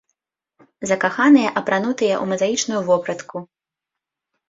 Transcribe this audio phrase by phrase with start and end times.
[0.91, 3.37] Закаханыя апранутыя ў мазаічную вопратку.